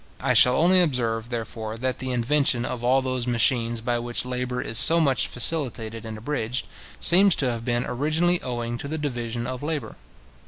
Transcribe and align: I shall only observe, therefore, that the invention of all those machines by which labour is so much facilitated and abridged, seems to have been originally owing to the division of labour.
I 0.19 0.33
shall 0.33 0.55
only 0.57 0.81
observe, 0.81 1.29
therefore, 1.29 1.77
that 1.77 1.99
the 1.99 2.11
invention 2.11 2.65
of 2.65 2.83
all 2.83 3.03
those 3.03 3.27
machines 3.27 3.81
by 3.81 3.99
which 3.99 4.25
labour 4.25 4.59
is 4.59 4.79
so 4.79 4.99
much 4.99 5.27
facilitated 5.27 6.05
and 6.05 6.17
abridged, 6.17 6.65
seems 6.99 7.35
to 7.35 7.51
have 7.51 7.63
been 7.63 7.85
originally 7.85 8.41
owing 8.41 8.79
to 8.79 8.87
the 8.87 8.97
division 8.97 9.45
of 9.45 9.61
labour. 9.61 9.97